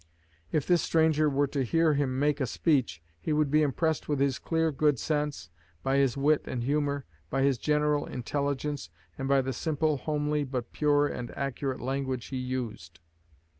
If 0.51 0.65
this 0.65 0.81
stranger 0.81 1.29
were 1.29 1.45
to 1.45 1.63
hear 1.63 1.93
him 1.93 2.17
make 2.17 2.41
a 2.41 2.47
speech, 2.47 3.03
he 3.19 3.31
would 3.33 3.51
be 3.51 3.61
impressed 3.61 4.09
with 4.09 4.19
his 4.19 4.39
clear 4.39 4.71
good 4.71 4.97
sense, 4.97 5.51
by 5.83 5.97
his 5.97 6.17
wit 6.17 6.41
and 6.45 6.63
humor, 6.63 7.05
by 7.29 7.43
his 7.43 7.59
general 7.59 8.07
intelligence, 8.07 8.89
and 9.19 9.27
by 9.27 9.43
the 9.43 9.53
simple, 9.53 9.97
homely, 9.97 10.43
but 10.43 10.71
pure 10.73 11.05
and 11.07 11.29
accurate 11.37 11.81
language 11.81 12.25
he 12.29 12.37
used. 12.37 12.99